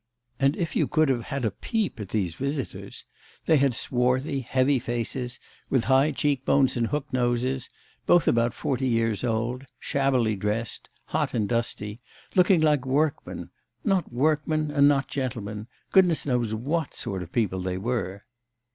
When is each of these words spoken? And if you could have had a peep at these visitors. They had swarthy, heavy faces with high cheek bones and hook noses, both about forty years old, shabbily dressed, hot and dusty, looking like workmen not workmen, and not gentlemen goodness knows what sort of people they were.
And 0.39 0.55
if 0.57 0.75
you 0.75 0.87
could 0.87 1.09
have 1.09 1.25
had 1.25 1.45
a 1.45 1.51
peep 1.51 1.99
at 1.99 2.09
these 2.09 2.33
visitors. 2.33 3.05
They 3.45 3.57
had 3.57 3.75
swarthy, 3.75 4.39
heavy 4.39 4.79
faces 4.79 5.39
with 5.69 5.83
high 5.83 6.09
cheek 6.11 6.43
bones 6.43 6.75
and 6.75 6.87
hook 6.87 7.13
noses, 7.13 7.69
both 8.07 8.27
about 8.27 8.55
forty 8.55 8.87
years 8.87 9.23
old, 9.23 9.67
shabbily 9.77 10.35
dressed, 10.35 10.89
hot 11.09 11.35
and 11.35 11.47
dusty, 11.47 12.01
looking 12.33 12.61
like 12.61 12.83
workmen 12.83 13.51
not 13.83 14.11
workmen, 14.11 14.71
and 14.71 14.87
not 14.87 15.07
gentlemen 15.07 15.67
goodness 15.91 16.25
knows 16.25 16.55
what 16.55 16.95
sort 16.95 17.21
of 17.21 17.31
people 17.31 17.61
they 17.61 17.77
were. 17.77 18.23